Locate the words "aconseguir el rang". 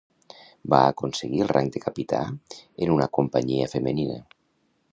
0.93-1.69